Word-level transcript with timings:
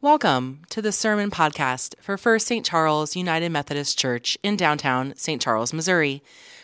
Welcome 0.00 0.62
to 0.70 0.80
the 0.80 0.92
Sermon 0.92 1.28
Podcast 1.28 1.96
for 2.00 2.16
First 2.16 2.46
St. 2.46 2.64
Charles 2.64 3.16
United 3.16 3.48
Methodist 3.48 3.98
Church 3.98 4.38
in 4.44 4.56
downtown 4.56 5.12
St. 5.16 5.42
Charles, 5.42 5.72
Missouri. 5.72 6.22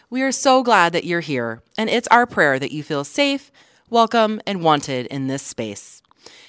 We 0.08 0.22
are 0.22 0.30
so 0.30 0.62
glad 0.62 0.92
that 0.92 1.02
you're 1.02 1.18
here, 1.18 1.60
and 1.76 1.90
it's 1.90 2.06
our 2.12 2.26
prayer 2.26 2.60
that 2.60 2.70
you 2.70 2.84
feel 2.84 3.02
safe, 3.02 3.50
welcome, 3.90 4.40
and 4.46 4.62
wanted 4.62 5.06
in 5.06 5.26
this 5.26 5.42
space. 5.42 6.00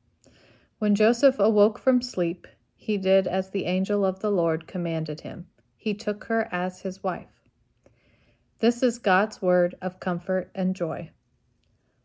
When 0.80 0.96
Joseph 0.96 1.40
awoke 1.40 1.78
from 1.78 2.02
sleep, 2.02 2.48
he 2.78 2.98
did 2.98 3.28
as 3.28 3.50
the 3.50 3.66
angel 3.66 4.06
of 4.06 4.22
the 4.22 4.32
Lord 4.32 4.66
commanded 4.66 5.22
him. 5.22 5.48
He 5.76 5.94
took 5.94 6.24
her 6.26 6.48
as 6.54 6.82
his 6.82 7.04
wife. 7.04 7.50
This 8.60 8.82
is 8.82 8.98
God's 8.98 9.42
word 9.42 9.76
of 9.82 10.00
comfort 10.00 10.50
and 10.56 10.74
joy 10.74 11.12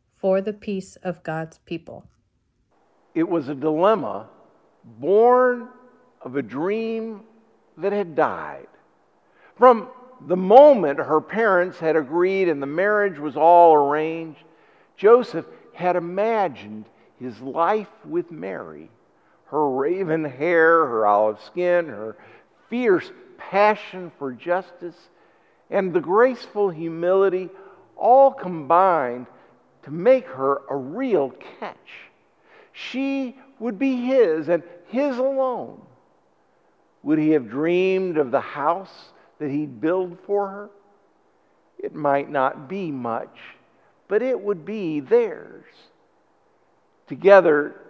for 0.08 0.40
the 0.40 0.52
peace 0.52 0.96
of 1.04 1.22
God's 1.22 1.58
people. 1.58 2.04
It 3.14 3.28
was 3.28 3.48
a 3.48 3.54
dilemma 3.54 4.28
born 4.98 5.68
of 6.22 6.34
a 6.34 6.42
dream 6.42 7.20
that 7.76 7.92
had 7.92 8.16
died. 8.16 8.66
From 9.56 9.88
the 10.26 10.36
moment 10.36 10.98
her 10.98 11.20
parents 11.20 11.78
had 11.78 11.94
agreed 11.94 12.48
and 12.48 12.60
the 12.60 12.66
marriage 12.66 13.20
was 13.20 13.36
all 13.36 13.74
arranged, 13.74 14.42
Joseph 14.96 15.46
had 15.74 15.94
imagined 15.94 16.86
his 17.20 17.40
life 17.40 17.88
with 18.04 18.30
Mary, 18.30 18.90
her 19.46 19.70
raven 19.70 20.24
hair, 20.24 20.86
her 20.86 21.06
olive 21.06 21.40
skin, 21.40 21.86
her 21.86 22.16
fierce 22.68 23.10
passion 23.38 24.10
for 24.18 24.32
justice, 24.32 24.96
and 25.70 25.92
the 25.92 26.00
graceful 26.00 26.70
humility 26.70 27.48
all 27.96 28.32
combined 28.32 29.26
to 29.82 29.90
make 29.90 30.26
her 30.26 30.62
a 30.68 30.76
real 30.76 31.30
catch. 31.60 31.76
She 32.72 33.36
would 33.58 33.78
be 33.78 33.96
his 33.96 34.48
and 34.48 34.62
his 34.88 35.18
alone. 35.18 35.80
Would 37.02 37.18
he 37.18 37.30
have 37.30 37.48
dreamed 37.48 38.16
of 38.16 38.30
the 38.30 38.40
house 38.40 39.12
that 39.38 39.50
he'd 39.50 39.80
build 39.80 40.18
for 40.26 40.48
her? 40.48 40.70
It 41.78 41.94
might 41.94 42.30
not 42.30 42.68
be 42.68 42.90
much, 42.90 43.36
but 44.08 44.22
it 44.22 44.40
would 44.40 44.64
be 44.64 45.00
theirs. 45.00 45.64
Together, 47.06 47.80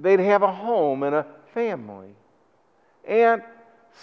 they'd 0.00 0.20
have 0.20 0.42
a 0.42 0.52
home 0.52 1.02
and 1.02 1.14
a 1.14 1.26
family. 1.54 2.14
And 3.06 3.42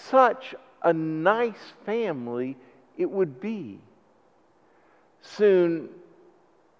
such 0.09 0.55
a 0.81 0.93
nice 0.93 1.73
family 1.85 2.57
it 2.97 3.09
would 3.09 3.39
be. 3.39 3.79
Soon, 5.21 5.89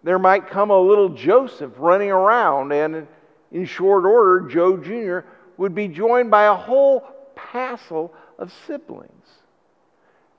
there 0.03 0.19
might 0.19 0.47
come 0.47 0.69
a 0.69 0.79
little 0.79 1.09
Joseph 1.09 1.73
running 1.77 2.11
around, 2.11 2.71
and 2.71 3.07
in 3.51 3.65
short 3.65 4.05
order, 4.05 4.47
Joe 4.47 4.77
Jr. 4.77 5.27
would 5.57 5.75
be 5.75 5.87
joined 5.87 6.31
by 6.31 6.45
a 6.45 6.55
whole 6.55 7.03
passel 7.35 8.13
of 8.37 8.53
siblings. 8.65 9.11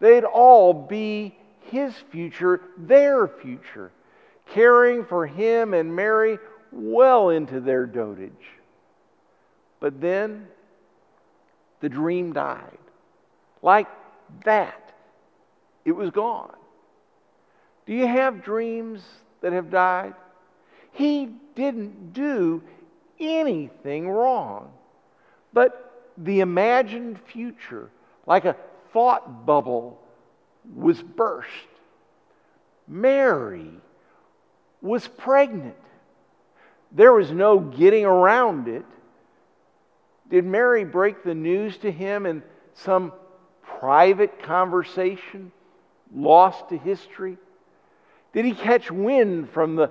They'd 0.00 0.24
all 0.24 0.72
be 0.72 1.36
his 1.60 1.94
future, 2.10 2.60
their 2.76 3.26
future, 3.26 3.90
caring 4.46 5.04
for 5.04 5.26
him 5.26 5.74
and 5.74 5.94
Mary 5.94 6.38
well 6.72 7.30
into 7.30 7.60
their 7.60 7.86
dotage. 7.86 8.32
But 9.80 10.00
then 10.00 10.48
the 11.80 11.88
dream 11.88 12.32
died. 12.32 12.78
Like 13.62 13.88
that, 14.44 14.92
it 15.84 15.92
was 15.92 16.10
gone. 16.10 16.54
Do 17.86 17.94
you 17.94 18.06
have 18.06 18.42
dreams 18.44 19.02
that 19.40 19.52
have 19.52 19.70
died? 19.70 20.14
He 20.92 21.30
didn't 21.54 22.12
do 22.12 22.62
anything 23.18 24.08
wrong. 24.08 24.72
But 25.52 26.12
the 26.18 26.40
imagined 26.40 27.18
future, 27.32 27.90
like 28.26 28.44
a 28.44 28.56
thought 28.92 29.46
bubble, 29.46 30.00
was 30.74 31.02
burst. 31.02 31.48
Mary 32.86 33.70
was 34.82 35.06
pregnant. 35.06 35.76
There 36.92 37.12
was 37.12 37.30
no 37.30 37.58
getting 37.58 38.04
around 38.04 38.68
it. 38.68 38.84
Did 40.30 40.44
Mary 40.44 40.84
break 40.84 41.22
the 41.22 41.34
news 41.34 41.76
to 41.78 41.90
him 41.90 42.26
in 42.26 42.42
some 42.74 43.12
private 43.62 44.42
conversation 44.42 45.52
lost 46.14 46.68
to 46.70 46.78
history? 46.78 47.38
Did 48.32 48.44
he 48.44 48.52
catch 48.52 48.90
wind 48.90 49.50
from 49.50 49.76
the 49.76 49.90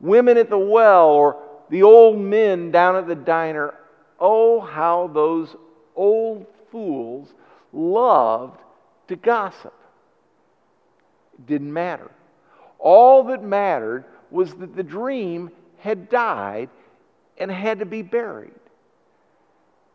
women 0.00 0.36
at 0.36 0.50
the 0.50 0.58
well 0.58 1.10
or 1.10 1.42
the 1.70 1.82
old 1.82 2.18
men 2.18 2.70
down 2.70 2.96
at 2.96 3.06
the 3.06 3.14
diner? 3.14 3.74
Oh, 4.18 4.60
how 4.60 5.08
those 5.08 5.56
old 5.96 6.46
fools 6.70 7.32
loved 7.72 8.60
to 9.08 9.16
gossip. 9.16 9.74
It 11.34 11.46
didn't 11.46 11.72
matter. 11.72 12.10
All 12.78 13.24
that 13.24 13.42
mattered 13.42 14.04
was 14.30 14.54
that 14.54 14.76
the 14.76 14.82
dream 14.82 15.50
had 15.82 16.08
died 16.08 16.70
and 17.36 17.50
had 17.50 17.80
to 17.80 17.84
be 17.84 18.02
buried. 18.02 18.52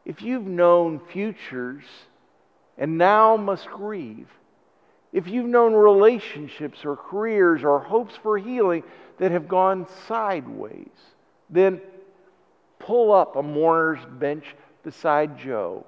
If 0.04 0.22
you've 0.22 0.46
known 0.46 1.00
futures 1.00 1.86
and 2.78 2.98
now 2.98 3.38
must 3.38 3.68
grieve, 3.68 4.28
if 5.14 5.28
you've 5.28 5.46
known 5.46 5.72
relationships 5.72 6.84
or 6.84 6.98
careers 6.98 7.64
or 7.64 7.80
hopes 7.80 8.18
for 8.22 8.38
healing 8.38 8.84
that 9.18 9.32
have 9.32 9.48
gone 9.48 9.88
sideways, 10.10 10.92
then 11.50 11.80
pull 12.80 13.14
up 13.14 13.38
a 13.38 13.42
mourner's 13.42 14.04
bench 14.20 14.44
beside 14.84 15.40
Joe. 15.40 15.86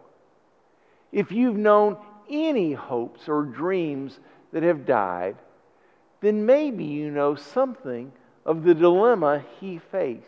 If 1.11 1.29
you've 1.29 1.57
known 1.57 1.97
any 2.29 2.71
hopes 2.71 3.27
or 3.27 3.43
dreams 3.43 4.17
that 4.53 4.63
have 4.63 4.85
died, 4.85 5.35
then 6.21 6.45
maybe 6.45 6.85
you 6.85 7.11
know 7.11 7.35
something 7.35 8.13
of 8.45 8.63
the 8.63 8.73
dilemma 8.73 9.43
he 9.59 9.79
faced. 9.91 10.25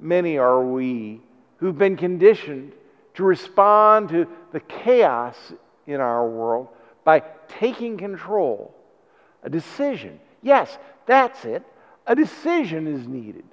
Many 0.00 0.38
are 0.38 0.64
we 0.64 1.20
who've 1.58 1.76
been 1.76 1.96
conditioned 1.96 2.72
to 3.14 3.24
respond 3.24 4.10
to 4.10 4.28
the 4.52 4.60
chaos 4.60 5.36
in 5.86 6.00
our 6.00 6.28
world 6.28 6.68
by 7.04 7.22
taking 7.48 7.96
control. 7.96 8.74
A 9.42 9.50
decision. 9.50 10.20
Yes, 10.42 10.78
that's 11.06 11.44
it. 11.44 11.64
A 12.06 12.14
decision 12.14 12.86
is 12.86 13.06
needed. 13.06 13.44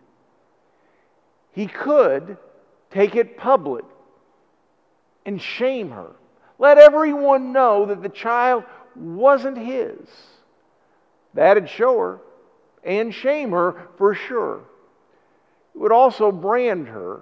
He 1.52 1.68
could 1.68 2.38
take 2.92 3.16
it 3.16 3.38
public 3.38 3.86
and 5.26 5.42
shame 5.42 5.90
her. 5.92 6.12
Let 6.60 6.78
everyone 6.78 7.52
know 7.52 7.86
that 7.88 8.02
the 8.02 8.10
child 8.10 8.64
wasn't 8.96 9.58
his. 9.58 9.98
That'd 11.34 11.70
show 11.70 11.98
her 12.00 12.20
and 12.86 13.14
shame 13.14 13.52
her 13.52 13.88
for 13.98 14.14
sure. 14.14 14.62
It 15.74 15.80
would 15.80 15.92
also 15.92 16.32
brand 16.32 16.88
her, 16.88 17.22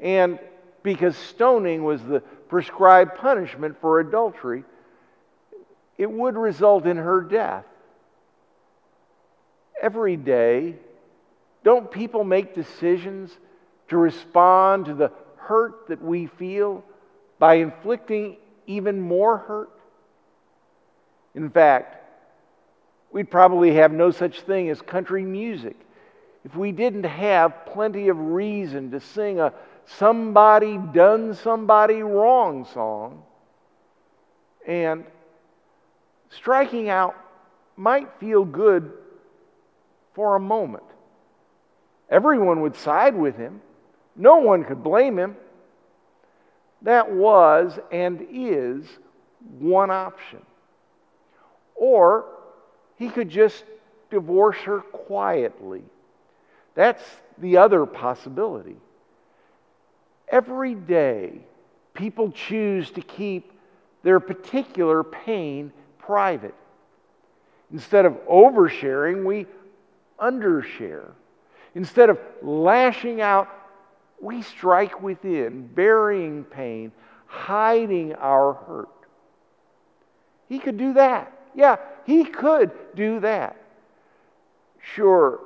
and 0.00 0.38
because 0.82 1.16
stoning 1.16 1.84
was 1.84 2.02
the 2.02 2.20
prescribed 2.48 3.16
punishment 3.16 3.76
for 3.80 4.00
adultery, 4.00 4.64
it 5.98 6.10
would 6.10 6.36
result 6.36 6.86
in 6.86 6.96
her 6.96 7.20
death. 7.20 7.64
Every 9.80 10.16
day, 10.16 10.76
don't 11.64 11.90
people 11.90 12.24
make 12.24 12.54
decisions 12.54 13.36
to 13.88 13.96
respond 13.96 14.86
to 14.86 14.94
the 14.94 15.12
hurt 15.36 15.88
that 15.88 16.02
we 16.02 16.26
feel 16.26 16.84
by 17.38 17.54
inflicting 17.54 18.36
even 18.66 19.00
more 19.00 19.38
hurt? 19.38 19.70
In 21.34 21.50
fact, 21.50 22.01
we'd 23.12 23.30
probably 23.30 23.74
have 23.74 23.92
no 23.92 24.10
such 24.10 24.40
thing 24.40 24.70
as 24.70 24.80
country 24.80 25.22
music 25.22 25.76
if 26.44 26.56
we 26.56 26.72
didn't 26.72 27.04
have 27.04 27.66
plenty 27.66 28.08
of 28.08 28.18
reason 28.18 28.90
to 28.90 29.00
sing 29.00 29.38
a 29.38 29.52
somebody 29.84 30.78
done 30.92 31.34
somebody 31.34 32.02
wrong 32.02 32.64
song. 32.72 33.22
And 34.66 35.04
striking 36.30 36.88
out 36.88 37.14
might 37.76 38.08
feel 38.18 38.44
good 38.44 38.92
for 40.14 40.36
a 40.36 40.40
moment. 40.40 40.84
Everyone 42.10 42.60
would 42.62 42.76
side 42.76 43.14
with 43.14 43.36
him, 43.36 43.60
no 44.16 44.36
one 44.36 44.64
could 44.64 44.82
blame 44.82 45.18
him. 45.18 45.36
That 46.82 47.10
was 47.10 47.78
and 47.90 48.26
is 48.30 48.84
one 49.58 49.90
option. 49.90 50.40
Or 51.74 52.26
he 53.02 53.08
could 53.08 53.28
just 53.28 53.64
divorce 54.10 54.58
her 54.58 54.78
quietly. 54.80 55.82
That's 56.76 57.02
the 57.38 57.56
other 57.56 57.84
possibility. 57.84 58.76
Every 60.28 60.76
day, 60.76 61.40
people 61.94 62.30
choose 62.30 62.92
to 62.92 63.00
keep 63.00 63.52
their 64.04 64.20
particular 64.20 65.02
pain 65.02 65.72
private. 65.98 66.54
Instead 67.72 68.04
of 68.04 68.12
oversharing, 68.30 69.24
we 69.24 69.46
undershare. 70.20 71.10
Instead 71.74 72.08
of 72.08 72.20
lashing 72.40 73.20
out, 73.20 73.48
we 74.20 74.42
strike 74.42 75.02
within, 75.02 75.66
burying 75.66 76.44
pain, 76.44 76.92
hiding 77.26 78.14
our 78.14 78.52
hurt. 78.52 78.88
He 80.48 80.60
could 80.60 80.76
do 80.76 80.92
that. 80.92 81.41
Yeah, 81.54 81.76
he 82.04 82.24
could 82.24 82.70
do 82.94 83.20
that. 83.20 83.56
Sure, 84.94 85.40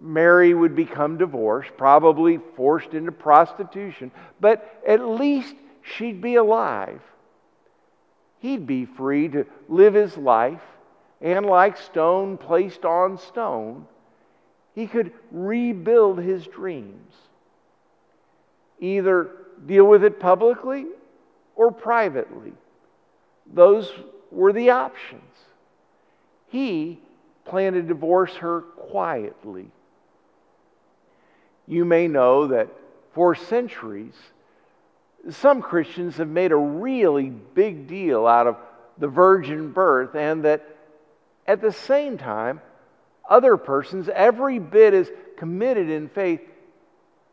Mary 0.00 0.54
would 0.54 0.74
become 0.74 1.18
divorced, 1.18 1.70
probably 1.76 2.38
forced 2.56 2.94
into 2.94 3.12
prostitution, 3.12 4.10
but 4.40 4.80
at 4.86 5.00
least 5.00 5.54
she'd 5.82 6.20
be 6.20 6.36
alive. 6.36 7.00
He'd 8.38 8.66
be 8.66 8.86
free 8.86 9.28
to 9.28 9.46
live 9.68 9.94
his 9.94 10.16
life, 10.16 10.62
and 11.20 11.44
like 11.44 11.76
stone 11.76 12.38
placed 12.38 12.84
on 12.84 13.18
stone, 13.18 13.86
he 14.74 14.86
could 14.86 15.12
rebuild 15.30 16.18
his 16.18 16.46
dreams. 16.46 17.14
Either 18.78 19.30
deal 19.66 19.84
with 19.84 20.02
it 20.04 20.18
publicly 20.18 20.86
or 21.54 21.70
privately. 21.70 22.52
Those 23.52 23.92
were 24.30 24.54
the 24.54 24.70
options. 24.70 25.20
He 26.50 27.00
planned 27.44 27.74
to 27.74 27.82
divorce 27.82 28.34
her 28.36 28.60
quietly. 28.60 29.70
You 31.66 31.84
may 31.84 32.08
know 32.08 32.48
that 32.48 32.68
for 33.12 33.34
centuries, 33.34 34.14
some 35.30 35.62
Christians 35.62 36.16
have 36.16 36.28
made 36.28 36.52
a 36.52 36.56
really 36.56 37.30
big 37.30 37.86
deal 37.86 38.26
out 38.26 38.46
of 38.46 38.56
the 38.98 39.08
virgin 39.08 39.72
birth, 39.72 40.14
and 40.14 40.44
that 40.44 40.76
at 41.46 41.60
the 41.60 41.72
same 41.72 42.18
time, 42.18 42.60
other 43.28 43.56
persons, 43.56 44.08
every 44.12 44.58
bit 44.58 44.92
as 44.92 45.10
committed 45.36 45.88
in 45.88 46.08
faith, 46.08 46.40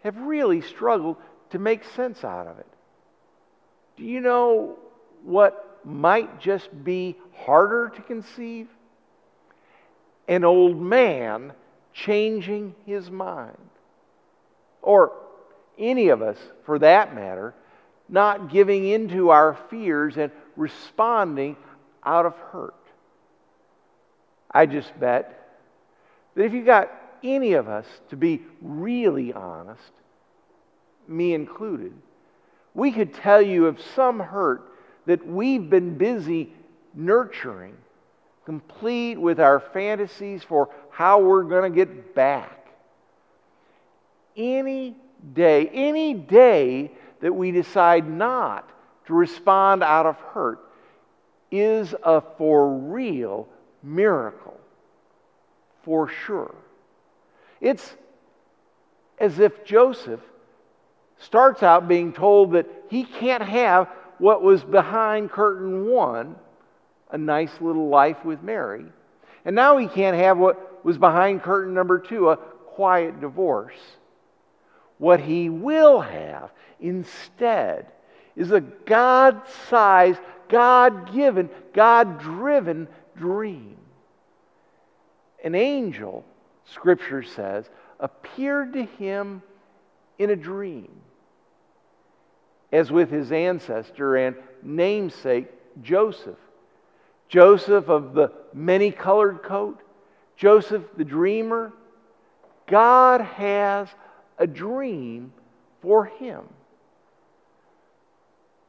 have 0.03 0.17
really 0.17 0.61
struggled 0.61 1.17
to 1.49 1.59
make 1.59 1.83
sense 1.83 2.23
out 2.23 2.47
of 2.47 2.59
it. 2.59 2.67
Do 3.97 4.03
you 4.03 4.21
know 4.21 4.77
what 5.23 5.79
might 5.83 6.39
just 6.39 6.69
be 6.83 7.17
harder 7.33 7.89
to 7.95 8.01
conceive? 8.03 8.67
An 10.27 10.43
old 10.43 10.81
man 10.81 11.53
changing 11.93 12.75
his 12.85 13.09
mind. 13.09 13.57
Or 14.81 15.13
any 15.77 16.09
of 16.09 16.21
us, 16.21 16.37
for 16.65 16.79
that 16.79 17.15
matter, 17.15 17.53
not 18.09 18.49
giving 18.49 18.87
into 18.87 19.29
our 19.29 19.57
fears 19.69 20.17
and 20.17 20.31
responding 20.55 21.55
out 22.03 22.25
of 22.25 22.35
hurt. 22.51 22.73
I 24.49 24.65
just 24.65 24.97
bet 24.99 25.47
that 26.35 26.43
if 26.45 26.53
you 26.53 26.63
got 26.63 26.91
any 27.23 27.53
of 27.53 27.67
us 27.67 27.85
to 28.09 28.15
be 28.15 28.41
really 28.61 29.33
honest, 29.33 29.91
me 31.07 31.33
included, 31.33 31.93
we 32.73 32.91
could 32.91 33.13
tell 33.13 33.41
you 33.41 33.65
of 33.65 33.81
some 33.95 34.19
hurt 34.19 34.71
that 35.05 35.25
we've 35.25 35.69
been 35.69 35.97
busy 35.97 36.53
nurturing, 36.93 37.75
complete 38.47 39.19
with 39.19 39.41
our 39.41 39.59
fantasies 39.59 40.41
for 40.41 40.69
how 40.89 41.19
we're 41.19 41.43
going 41.43 41.69
to 41.69 41.75
get 41.75 42.15
back. 42.15 42.69
Any 44.37 44.95
day, 45.33 45.67
any 45.67 46.13
day 46.13 46.93
that 47.19 47.35
we 47.35 47.51
decide 47.51 48.07
not 48.07 48.71
to 49.07 49.13
respond 49.13 49.83
out 49.83 50.05
of 50.05 50.15
hurt 50.15 50.59
is 51.51 51.93
a 52.01 52.21
for 52.37 52.73
real 52.73 53.49
miracle, 53.83 54.57
for 55.83 56.07
sure. 56.07 56.55
It's 57.59 57.95
as 59.19 59.39
if 59.39 59.65
Joseph 59.65 60.21
starts 61.17 61.63
out 61.63 61.89
being 61.89 62.13
told 62.13 62.53
that 62.53 62.67
he 62.89 63.03
can't 63.03 63.43
have 63.43 63.89
what 64.19 64.41
was 64.41 64.63
behind 64.63 65.31
curtain 65.31 65.89
one, 65.89 66.37
a 67.11 67.17
nice 67.17 67.51
little 67.61 67.89
life 67.89 68.23
with 68.25 68.41
Mary. 68.41 68.85
And 69.45 69.55
now 69.55 69.77
he 69.77 69.87
can't 69.87 70.17
have 70.17 70.37
what 70.37 70.83
was 70.85 70.97
behind 70.97 71.43
curtain 71.43 71.73
number 71.73 71.99
two, 71.99 72.29
a 72.29 72.37
quiet 72.37 73.21
divorce. 73.21 73.77
What 74.97 75.19
he 75.19 75.49
will 75.49 76.01
have 76.01 76.51
instead 76.79 77.87
is 78.35 78.51
a 78.51 78.61
God 78.61 79.41
sized, 79.69 80.19
God 80.49 81.13
given, 81.13 81.49
God 81.73 82.19
driven 82.19 82.87
dream. 83.15 83.77
An 85.43 85.55
angel, 85.55 86.25
Scripture 86.65 87.23
says, 87.23 87.69
appeared 87.99 88.73
to 88.73 88.85
him 88.85 89.41
in 90.19 90.29
a 90.29 90.35
dream 90.35 90.89
as 92.71 92.91
with 92.91 93.09
his 93.09 93.31
ancestor 93.31 94.17
and 94.17 94.35
namesake 94.61 95.47
Joseph. 95.81 96.37
Joseph 97.29 97.89
of 97.89 98.13
the 98.13 98.31
many 98.53 98.91
colored 98.91 99.43
coat, 99.43 99.81
Joseph 100.35 100.83
the 100.95 101.05
dreamer. 101.05 101.73
God 102.67 103.21
has 103.21 103.87
a 104.37 104.47
dream 104.47 105.33
for 105.81 106.05
him. 106.05 106.43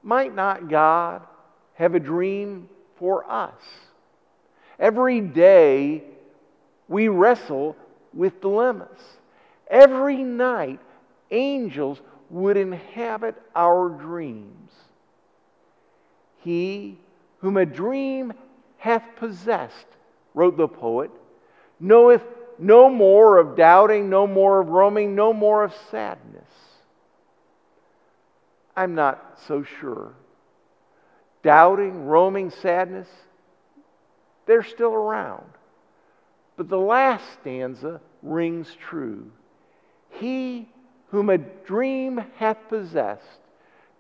Might 0.03 0.35
not 0.35 0.69
God 0.69 1.23
have 1.75 1.95
a 1.95 2.01
dream 2.01 2.69
for 2.97 3.31
us? 3.31 3.61
Every 4.79 5.21
day 5.21 6.05
we 6.89 7.09
wrestle 7.09 7.77
with 8.15 8.41
dilemmas. 8.41 8.99
Every 9.69 10.17
night, 10.17 10.81
angels 11.31 12.01
would 12.31 12.57
inhabit 12.57 13.35
our 13.55 13.89
dreams. 13.89 14.71
He 16.39 16.99
whom 17.41 17.57
a 17.57 17.67
dream 17.67 18.33
hath 18.79 19.05
possessed, 19.17 19.87
wrote 20.35 20.57
the 20.57 20.69
poet, 20.69 21.11
knoweth 21.79 22.23
no 22.59 22.89
more 22.89 23.39
of 23.39 23.57
doubting, 23.57 24.09
no 24.11 24.27
more 24.27 24.61
of 24.61 24.69
roaming, 24.69 25.15
no 25.15 25.33
more 25.33 25.63
of 25.65 25.75
sadness. 25.91 26.51
I'm 28.77 28.95
not 28.95 29.39
so 29.47 29.63
sure. 29.63 30.13
Doubting, 31.43 32.07
roaming, 32.07 32.51
sadness, 32.51 33.09
they're 34.47 34.65
still 34.65 34.95
around. 34.95 35.45
But 36.57 36.69
the 36.69 36.79
last 36.79 37.25
stanza 37.41 38.01
rings 38.23 38.75
true. 38.89 39.31
He 40.11 40.69
whom 41.11 41.31
a 41.31 41.39
dream 41.39 42.25
hath 42.37 42.69
possessed, 42.69 43.41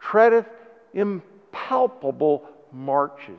treadeth 0.00 0.46
impalpable 0.94 2.48
marches. 2.72 3.34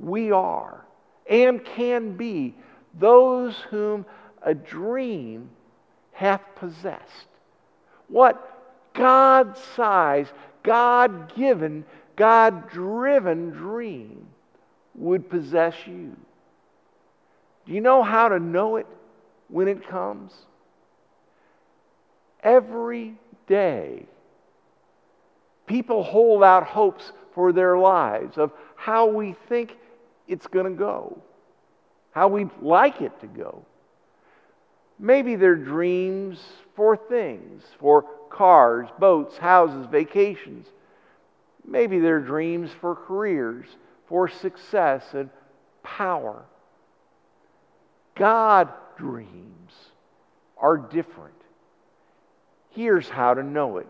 We 0.00 0.30
are 0.30 0.84
and 1.28 1.64
can 1.64 2.16
be 2.16 2.54
those 2.98 3.56
whom 3.70 4.06
a 4.42 4.54
dream 4.54 5.50
hath 6.12 6.42
possessed. 6.54 7.28
What 8.08 8.92
God 8.94 9.56
sized, 9.74 10.32
God 10.62 11.34
given, 11.34 11.84
God 12.14 12.70
driven 12.70 13.50
dream 13.50 14.28
would 14.94 15.28
possess 15.28 15.74
you? 15.86 16.16
Do 17.66 17.72
you 17.72 17.80
know 17.80 18.02
how 18.02 18.28
to 18.28 18.38
know 18.38 18.76
it 18.76 18.86
when 19.48 19.68
it 19.68 19.86
comes? 19.88 20.32
Every 22.42 23.16
day, 23.48 24.06
people 25.66 26.02
hold 26.02 26.44
out 26.44 26.64
hopes 26.64 27.12
for 27.34 27.52
their 27.52 27.76
lives 27.76 28.38
of 28.38 28.52
how 28.76 29.06
we 29.06 29.34
think 29.48 29.76
it's 30.28 30.46
going 30.46 30.66
to 30.66 30.78
go, 30.78 31.22
how 32.12 32.28
we'd 32.28 32.50
like 32.60 33.00
it 33.00 33.20
to 33.20 33.26
go. 33.26 33.64
Maybe 34.98 35.36
they're 35.36 35.56
dreams 35.56 36.42
for 36.74 36.96
things, 36.96 37.62
for 37.78 38.04
cars, 38.30 38.88
boats, 38.98 39.36
houses, 39.36 39.86
vacations. 39.90 40.66
Maybe 41.66 41.98
they're 41.98 42.20
dreams 42.20 42.70
for 42.80 42.94
careers, 42.94 43.66
for 44.08 44.28
success 44.28 45.04
and 45.12 45.30
power. 45.82 46.44
God 48.14 48.72
dreams 48.96 49.72
are 50.56 50.78
different. 50.78 51.34
Here's 52.70 53.08
how 53.08 53.34
to 53.34 53.42
know 53.42 53.78
it. 53.78 53.88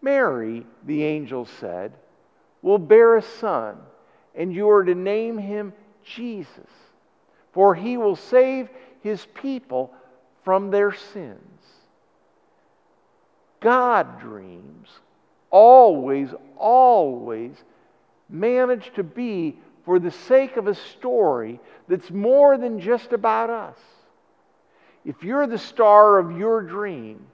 Mary, 0.00 0.64
the 0.84 1.02
angel 1.02 1.46
said, 1.60 1.92
will 2.62 2.78
bear 2.78 3.16
a 3.16 3.22
son, 3.22 3.78
and 4.38 4.54
you 4.54 4.70
are 4.70 4.84
to 4.84 4.94
name 4.94 5.36
him 5.36 5.74
Jesus, 6.04 6.70
for 7.52 7.74
he 7.74 7.98
will 7.98 8.16
save 8.16 8.70
his 9.02 9.26
people 9.34 9.92
from 10.44 10.70
their 10.70 10.94
sins. 10.94 11.42
God 13.60 14.20
dreams 14.20 14.88
always, 15.50 16.28
always 16.56 17.52
manage 18.28 18.92
to 18.94 19.02
be 19.02 19.58
for 19.84 19.98
the 19.98 20.10
sake 20.10 20.56
of 20.56 20.68
a 20.68 20.74
story 20.74 21.58
that's 21.88 22.10
more 22.10 22.56
than 22.56 22.80
just 22.80 23.12
about 23.12 23.50
us. 23.50 23.78
If 25.04 25.24
you're 25.24 25.46
the 25.46 25.58
star 25.58 26.18
of 26.18 26.36
your 26.36 26.62
dream, 26.62 27.26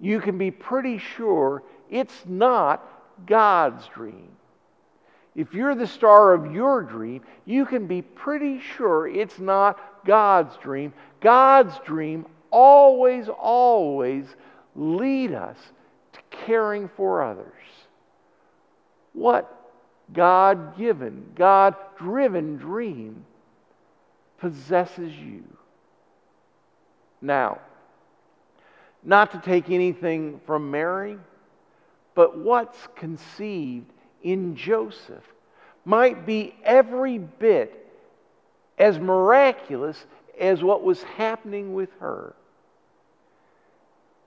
you 0.00 0.20
can 0.20 0.38
be 0.38 0.50
pretty 0.50 0.98
sure 0.98 1.62
it's 1.90 2.24
not 2.26 2.88
God's 3.26 3.86
dream. 3.88 4.30
If 5.34 5.52
you're 5.52 5.74
the 5.74 5.86
star 5.86 6.32
of 6.32 6.52
your 6.52 6.82
dream, 6.82 7.22
you 7.44 7.66
can 7.66 7.86
be 7.86 8.02
pretty 8.02 8.60
sure 8.60 9.08
it's 9.08 9.38
not 9.38 10.04
God's 10.04 10.56
dream. 10.58 10.92
God's 11.20 11.76
dream 11.84 12.26
always, 12.50 13.28
always 13.28 14.26
lead 14.76 15.32
us 15.32 15.58
to 16.12 16.20
caring 16.30 16.88
for 16.88 17.22
others. 17.22 17.46
What 19.12 19.72
God 20.12 20.78
given, 20.78 21.32
God 21.34 21.74
driven 21.98 22.56
dream 22.56 23.24
possesses 24.38 25.12
you? 25.12 25.44
Now, 27.20 27.58
not 29.02 29.32
to 29.32 29.38
take 29.38 29.70
anything 29.70 30.40
from 30.46 30.70
Mary, 30.70 31.18
but 32.14 32.38
what's 32.38 32.78
conceived 32.94 33.90
in 34.24 34.56
Joseph 34.56 35.22
might 35.84 36.26
be 36.26 36.56
every 36.64 37.18
bit 37.18 37.86
as 38.78 38.98
miraculous 38.98 40.04
as 40.40 40.62
what 40.62 40.82
was 40.82 41.02
happening 41.02 41.74
with 41.74 41.90
her. 42.00 42.34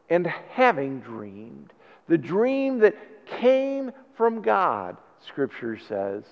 And 0.09 0.25
having 0.25 1.01
dreamed, 1.01 1.73
the 2.07 2.17
dream 2.17 2.79
that 2.79 2.95
came 3.25 3.91
from 4.15 4.41
God, 4.41 4.95
Scripture 5.27 5.77
says, 5.77 6.23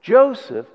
Joseph 0.00 0.66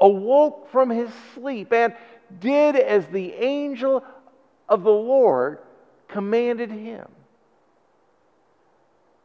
awoke 0.00 0.70
from 0.70 0.88
his 0.88 1.10
sleep 1.34 1.72
and 1.72 1.94
did 2.40 2.76
as 2.76 3.06
the 3.08 3.34
angel 3.34 4.02
of 4.68 4.84
the 4.84 4.90
Lord 4.90 5.58
commanded 6.08 6.70
him. 6.70 7.06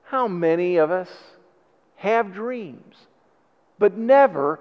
How 0.03 0.27
many 0.27 0.77
of 0.77 0.91
us 0.91 1.09
have 1.97 2.33
dreams, 2.33 2.95
but 3.77 3.97
never 3.97 4.59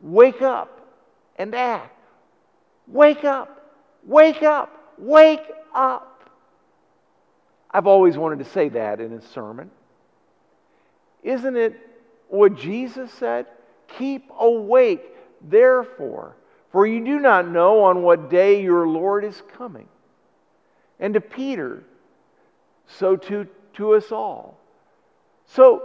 wake 0.00 0.42
up 0.42 0.80
and 1.36 1.54
act? 1.54 1.94
Wake 2.86 3.24
up, 3.24 3.76
wake 4.04 4.42
up, 4.42 4.70
wake 4.96 5.44
up. 5.74 6.30
I've 7.70 7.86
always 7.86 8.16
wanted 8.16 8.38
to 8.38 8.46
say 8.46 8.70
that 8.70 9.00
in 9.00 9.12
a 9.12 9.20
sermon. 9.20 9.70
Isn't 11.22 11.56
it 11.56 11.76
what 12.28 12.54
Jesus 12.56 13.12
said? 13.12 13.46
Keep 13.98 14.30
awake, 14.38 15.02
therefore, 15.42 16.36
for 16.72 16.86
you 16.86 17.04
do 17.04 17.18
not 17.18 17.48
know 17.48 17.84
on 17.84 18.02
what 18.02 18.30
day 18.30 18.62
your 18.62 18.86
Lord 18.86 19.24
is 19.24 19.42
coming. 19.56 19.88
And 21.00 21.14
to 21.14 21.20
Peter, 21.20 21.82
so 22.86 23.16
to, 23.16 23.46
to 23.74 23.94
us 23.94 24.10
all. 24.10 24.58
So, 25.46 25.82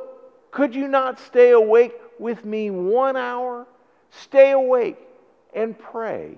could 0.53 0.75
you 0.75 0.87
not 0.87 1.19
stay 1.19 1.49
awake 1.49 1.93
with 2.19 2.45
me 2.45 2.69
one 2.69 3.17
hour? 3.17 3.65
Stay 4.11 4.51
awake 4.51 4.99
and 5.55 5.77
pray. 5.77 6.37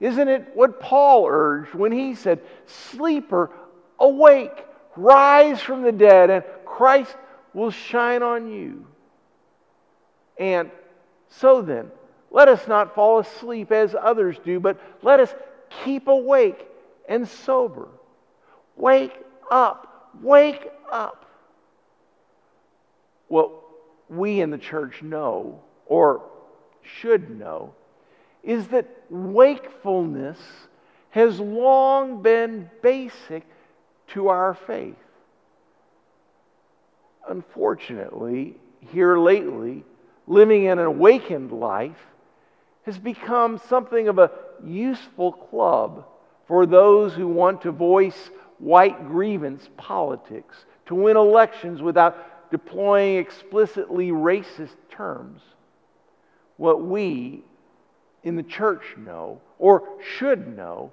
Isn't 0.00 0.28
it 0.28 0.50
what 0.54 0.80
Paul 0.80 1.26
urged 1.28 1.74
when 1.74 1.92
he 1.92 2.14
said, 2.14 2.40
Sleeper, 2.64 3.50
awake, 4.00 4.64
rise 4.96 5.60
from 5.60 5.82
the 5.82 5.92
dead, 5.92 6.30
and 6.30 6.42
Christ 6.64 7.14
will 7.52 7.70
shine 7.70 8.22
on 8.22 8.50
you? 8.50 8.86
And 10.38 10.70
so 11.28 11.60
then, 11.60 11.90
let 12.30 12.48
us 12.48 12.66
not 12.66 12.94
fall 12.94 13.18
asleep 13.18 13.72
as 13.72 13.94
others 13.94 14.38
do, 14.42 14.58
but 14.58 14.80
let 15.02 15.20
us 15.20 15.34
keep 15.84 16.08
awake 16.08 16.66
and 17.10 17.28
sober. 17.28 17.88
Wake 18.74 19.12
up, 19.50 20.12
wake 20.22 20.70
up. 20.90 21.25
What 23.28 23.50
we 24.08 24.40
in 24.40 24.50
the 24.50 24.58
church 24.58 25.02
know, 25.02 25.60
or 25.86 26.22
should 26.82 27.38
know, 27.38 27.74
is 28.42 28.68
that 28.68 28.86
wakefulness 29.10 30.38
has 31.10 31.40
long 31.40 32.22
been 32.22 32.70
basic 32.82 33.44
to 34.08 34.28
our 34.28 34.54
faith. 34.54 34.94
Unfortunately, 37.28 38.54
here 38.92 39.18
lately, 39.18 39.84
living 40.26 40.68
an 40.68 40.78
awakened 40.78 41.50
life 41.50 42.06
has 42.84 42.98
become 42.98 43.58
something 43.68 44.06
of 44.06 44.18
a 44.18 44.30
useful 44.64 45.32
club 45.32 46.06
for 46.46 46.66
those 46.66 47.14
who 47.14 47.26
want 47.26 47.62
to 47.62 47.72
voice 47.72 48.30
white 48.58 49.08
grievance 49.08 49.68
politics, 49.76 50.64
to 50.86 50.94
win 50.94 51.16
elections 51.16 51.82
without 51.82 52.16
deploying 52.50 53.16
explicitly 53.18 54.10
racist 54.10 54.76
terms. 54.90 55.40
What 56.56 56.82
we 56.82 57.44
in 58.22 58.36
the 58.36 58.42
church 58.42 58.82
know, 58.96 59.40
or 59.58 59.88
should 60.18 60.56
know, 60.56 60.92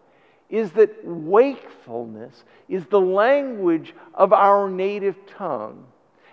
is 0.50 0.72
that 0.72 1.03
wakefulness 1.03 2.43
is 2.69 2.86
the 2.86 3.01
language 3.01 3.95
of 4.13 4.33
our 4.33 4.69
native 4.69 5.15
tongue, 5.25 5.83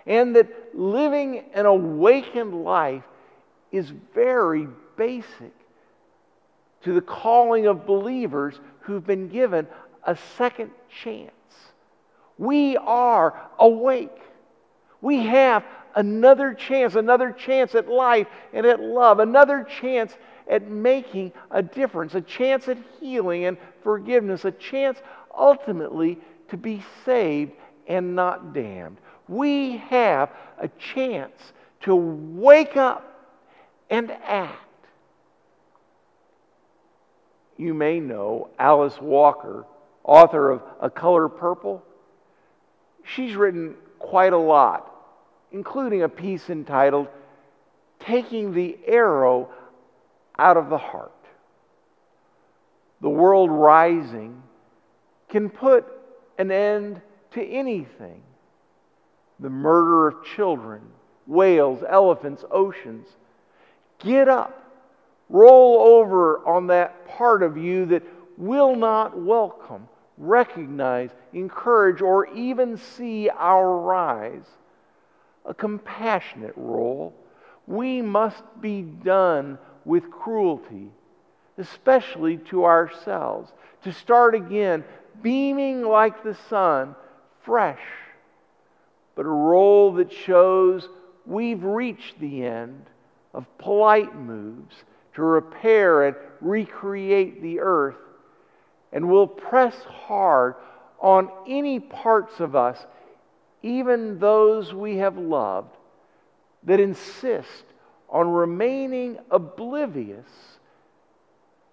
and 0.05 0.35
that 0.35 0.47
living 0.77 1.43
an 1.53 1.65
awakened 1.65 2.63
life 2.63 3.03
is 3.71 3.91
very 4.13 4.67
basic 4.95 5.53
to 6.83 6.93
the 6.93 7.01
calling 7.01 7.65
of 7.65 7.85
believers 7.85 8.59
who've 8.81 9.05
been 9.05 9.27
given 9.27 9.67
a 10.05 10.15
second 10.37 10.71
chance. 11.03 11.31
We 12.37 12.77
are 12.77 13.49
awake. 13.59 14.19
We 15.01 15.25
have 15.25 15.65
another 15.95 16.53
chance, 16.53 16.95
another 16.95 17.31
chance 17.31 17.75
at 17.75 17.87
life 17.87 18.27
and 18.53 18.65
at 18.65 18.79
love, 18.79 19.19
another 19.19 19.63
chance 19.63 20.15
at 20.47 20.69
making 20.69 21.33
a 21.49 21.61
difference, 21.61 22.15
a 22.15 22.21
chance 22.21 22.67
at 22.67 22.77
healing 22.99 23.45
and 23.45 23.57
forgiveness, 23.83 24.45
a 24.45 24.51
chance 24.51 25.01
ultimately 25.37 26.17
to 26.49 26.57
be 26.57 26.83
saved 27.05 27.51
and 27.87 28.15
not 28.15 28.53
damned. 28.53 28.97
We 29.27 29.77
have 29.89 30.29
a 30.57 30.67
chance 30.67 31.53
to 31.81 31.95
wake 31.95 32.77
up 32.77 33.07
and 33.89 34.11
act 34.11 34.71
you 37.61 37.75
may 37.75 37.99
know 37.99 38.49
Alice 38.57 38.99
Walker, 38.99 39.65
author 40.03 40.49
of 40.49 40.63
A 40.81 40.89
Color 40.89 41.29
Purple. 41.29 41.83
She's 43.03 43.35
written 43.35 43.75
quite 43.99 44.33
a 44.33 44.37
lot, 44.37 44.90
including 45.51 46.03
a 46.03 46.09
piece 46.09 46.49
entitled 46.49 47.07
Taking 47.99 48.53
the 48.53 48.77
Arrow 48.85 49.49
Out 50.37 50.57
of 50.57 50.69
the 50.69 50.77
Heart. 50.77 51.11
The 53.01 53.09
world 53.09 53.51
rising 53.51 54.41
can 55.29 55.49
put 55.49 55.85
an 56.37 56.51
end 56.51 57.01
to 57.31 57.43
anything 57.43 58.21
the 59.39 59.49
murder 59.49 60.07
of 60.07 60.23
children, 60.23 60.81
whales, 61.25 61.83
elephants, 61.87 62.45
oceans. 62.51 63.07
Get 63.99 64.27
up 64.27 64.61
Roll 65.31 65.79
over 65.79 66.45
on 66.45 66.67
that 66.67 67.07
part 67.07 67.41
of 67.41 67.57
you 67.57 67.85
that 67.85 68.03
will 68.37 68.75
not 68.75 69.17
welcome, 69.17 69.87
recognize, 70.17 71.09
encourage, 71.31 72.01
or 72.01 72.27
even 72.33 72.75
see 72.75 73.29
our 73.29 73.77
rise. 73.77 74.43
A 75.45 75.53
compassionate 75.53 76.53
role. 76.55 77.13
We 77.67 78.01
must 78.01 78.43
be 78.59 78.81
done 78.81 79.57
with 79.85 80.11
cruelty, 80.11 80.89
especially 81.57 82.37
to 82.37 82.65
ourselves, 82.65 83.51
to 83.83 83.91
start 83.91 84.35
again 84.35 84.83
beaming 85.21 85.83
like 85.83 86.23
the 86.23 86.35
sun, 86.49 86.95
fresh, 87.43 87.81
but 89.15 89.25
a 89.25 89.29
role 89.29 89.93
that 89.93 90.11
shows 90.11 90.87
we've 91.25 91.63
reached 91.63 92.19
the 92.19 92.45
end 92.45 92.85
of 93.33 93.45
polite 93.57 94.15
moves 94.15 94.75
to 95.15 95.23
repair 95.23 96.07
and 96.07 96.15
recreate 96.39 97.41
the 97.41 97.59
earth. 97.59 97.97
And 98.93 99.09
we'll 99.09 99.27
press 99.27 99.75
hard 99.83 100.55
on 100.99 101.29
any 101.47 101.79
parts 101.79 102.39
of 102.39 102.55
us, 102.55 102.85
even 103.63 104.19
those 104.19 104.73
we 104.73 104.97
have 104.97 105.17
loved, 105.17 105.75
that 106.63 106.79
insist 106.79 107.63
on 108.09 108.29
remaining 108.29 109.17
oblivious 109.29 110.27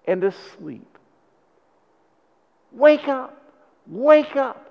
and 0.06 0.24
asleep. 0.24 0.98
Wake 2.72 3.08
up, 3.08 3.36
wake 3.86 4.36
up, 4.36 4.70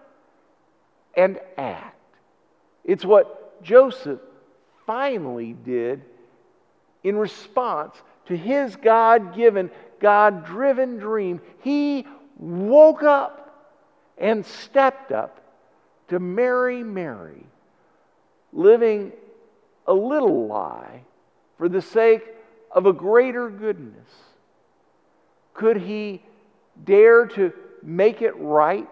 and 1.15 1.39
act. 1.57 1.95
It's 2.83 3.03
what 3.03 3.61
Joseph 3.63 4.19
finally 4.85 5.53
did 5.53 6.03
in 7.03 7.17
response 7.17 7.95
to 8.27 8.37
his 8.37 8.75
God 8.75 9.35
given, 9.35 9.69
God 9.99 10.45
driven 10.45 10.97
dream. 10.97 11.41
He 11.63 12.05
woke 12.37 13.03
up 13.03 13.73
and 14.17 14.45
stepped 14.45 15.11
up 15.11 15.41
to 16.09 16.19
marry 16.19 16.83
Mary, 16.83 17.45
living 18.53 19.11
a 19.85 19.93
little 19.93 20.47
lie 20.47 21.03
for 21.57 21.69
the 21.69 21.81
sake 21.81 22.23
of 22.71 22.85
a 22.85 22.93
greater 22.93 23.49
goodness. 23.49 24.09
Could 25.53 25.77
he 25.77 26.21
dare 26.83 27.25
to 27.25 27.51
make 27.81 28.21
it 28.21 28.35
right 28.37 28.87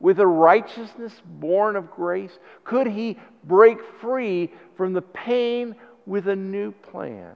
with 0.00 0.20
a 0.20 0.26
righteousness 0.26 1.12
born 1.24 1.76
of 1.76 1.90
grace? 1.90 2.38
Could 2.64 2.86
he 2.86 3.18
break 3.44 3.78
free 4.00 4.52
from 4.76 4.92
the 4.92 5.02
pain 5.02 5.74
with 6.06 6.28
a 6.28 6.36
new 6.36 6.72
plan? 6.72 7.34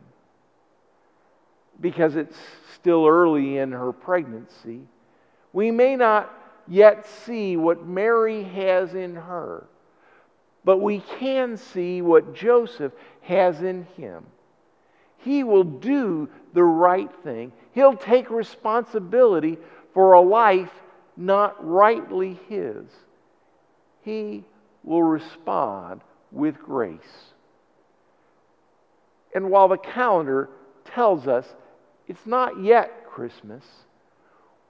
Because 1.81 2.17
it's 2.17 2.37
still 2.75 3.07
early 3.07 3.59
in 3.59 3.73
her 3.73 3.93
pregnancy, 3.93 4.81
we 5.53 5.71
may 5.71 5.97
not 5.97 6.33
yet 6.71 7.07
see 7.27 7.57
what 7.57 7.87
Mary 7.87 8.45
has 8.45 8.95
in 8.95 9.17
her, 9.17 9.67
but 10.65 10.79
we 10.79 11.01
can 11.19 11.57
see 11.57 12.01
what 12.01 12.33
Joseph 12.33 12.93
has 13.23 13.61
in 13.61 13.85
him. 13.97 14.25
He 15.19 15.43
will 15.43 15.65
do 15.65 16.29
the 16.55 16.63
right 16.63 17.11
thing. 17.25 17.53
He'll 17.73 17.97
take 17.97 18.31
responsibility 18.31 19.59
for 19.93 20.13
a 20.13 20.21
life 20.21 20.71
not 21.17 21.57
rightly 21.67 22.39
his. 22.49 22.87
He 24.03 24.45
will 24.85 25.03
respond 25.03 26.01
with 26.31 26.59
grace. 26.59 27.01
And 29.35 29.51
while 29.51 29.69
the 29.69 29.77
calendar 29.77 30.49
tells 30.85 31.27
us 31.27 31.47
it's 32.09 32.27
not 32.27 32.63
yet 32.63 33.07
Christmas, 33.07 33.65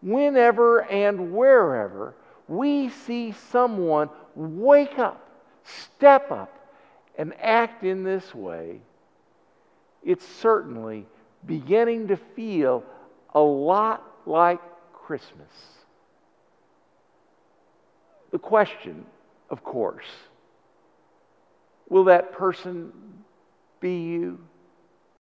whenever 0.03 0.83
and 0.85 1.33
wherever 1.33 2.15
we 2.49 2.89
see 2.89 3.33
someone 3.51 4.11
wake 4.35 4.99
up, 4.99 5.29
step 5.63 6.31
up, 6.31 6.57
and 7.17 7.35
act 7.41 7.85
in 7.85 8.03
this 8.03 8.35
way, 8.35 8.81
it's 10.03 10.27
certainly 10.27 11.07
beginning 11.47 12.09
to 12.09 12.17
feel 12.17 12.85
a 13.35 13.41
lot 13.41 14.03
like 14.27 14.61
Christmas. 14.93 15.51
The 18.31 18.39
question, 18.39 19.05
of 19.51 19.63
course, 19.65 20.07
will 21.89 22.05
that 22.05 22.33
person 22.33 22.93
be 23.81 24.03
you? 24.03 24.39